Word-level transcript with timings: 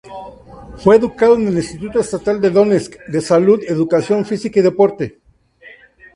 Fue 0.79 0.95
educado 0.95 1.35
en 1.35 1.47
el 1.49 1.53
Instituto 1.57 1.99
Estatal 1.99 2.41
de 2.41 2.49
Donetsk 2.49 2.97
de 3.05 3.21
Salud, 3.21 3.59
Educación 3.67 4.25
Física 4.25 4.59
y 4.59 4.63
Deporte. 4.63 5.19